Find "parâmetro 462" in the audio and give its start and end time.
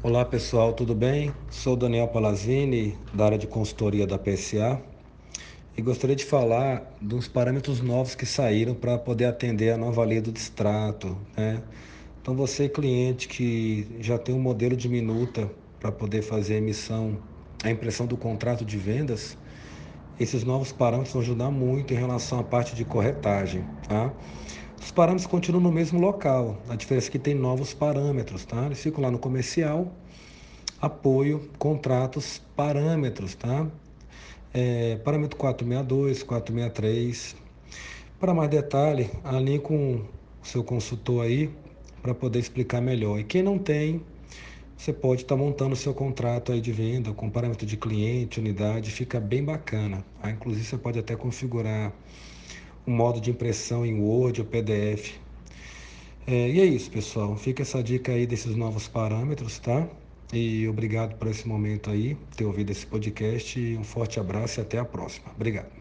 34.96-36.22